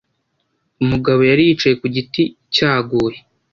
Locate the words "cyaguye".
2.53-3.17